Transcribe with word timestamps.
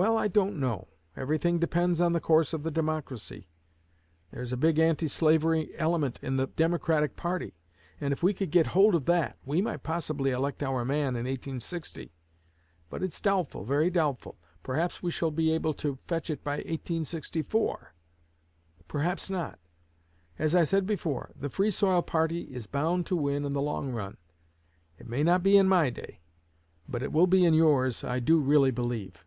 'Well, 0.00 0.16
I 0.16 0.28
don't 0.28 0.60
know. 0.60 0.86
Everything 1.16 1.58
depends 1.58 2.00
on 2.00 2.12
the 2.12 2.20
course 2.20 2.52
of 2.52 2.62
the 2.62 2.70
Democracy. 2.70 3.48
There's 4.30 4.52
a 4.52 4.56
big 4.56 4.78
anti 4.78 5.08
slavery 5.08 5.72
element 5.76 6.20
in 6.22 6.36
the 6.36 6.46
Democratic 6.46 7.16
party, 7.16 7.56
and 8.00 8.12
if 8.12 8.22
we 8.22 8.32
could 8.32 8.52
get 8.52 8.68
hold 8.68 8.94
of 8.94 9.06
that 9.06 9.38
we 9.44 9.60
might 9.60 9.82
possibly 9.82 10.30
elect 10.30 10.62
our 10.62 10.84
man 10.84 11.16
in 11.16 11.24
1860. 11.24 12.12
But 12.88 13.02
it's 13.02 13.20
doubtful, 13.20 13.64
very 13.64 13.90
doubtful. 13.90 14.38
Perhaps 14.62 15.02
we 15.02 15.10
shall 15.10 15.32
be 15.32 15.50
able 15.50 15.72
to 15.72 15.98
fetch 16.06 16.30
it 16.30 16.44
by 16.44 16.58
1864; 16.58 17.92
perhaps 18.86 19.28
not. 19.28 19.58
As 20.38 20.54
I 20.54 20.62
said 20.62 20.86
before, 20.86 21.32
the 21.34 21.50
Free 21.50 21.72
soil 21.72 22.02
party 22.02 22.42
is 22.42 22.68
bound 22.68 23.04
to 23.06 23.16
win 23.16 23.44
in 23.44 23.52
the 23.52 23.60
long 23.60 23.90
run. 23.90 24.16
It 24.96 25.08
may 25.08 25.24
not 25.24 25.42
be 25.42 25.56
in 25.56 25.66
my 25.66 25.90
day; 25.90 26.20
but 26.88 27.02
it 27.02 27.10
will 27.10 27.26
be 27.26 27.44
in 27.44 27.54
yours, 27.54 28.04
I 28.04 28.20
do 28.20 28.38
really 28.40 28.70
believe.'" 28.70 29.24